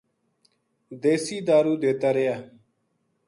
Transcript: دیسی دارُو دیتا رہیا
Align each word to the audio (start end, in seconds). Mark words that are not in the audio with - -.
دیسی 1.01 1.37
دارُو 1.47 1.73
دیتا 1.81 2.09
رہیا 2.15 2.35